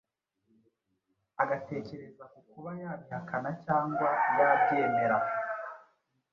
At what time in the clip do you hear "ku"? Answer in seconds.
2.31-2.39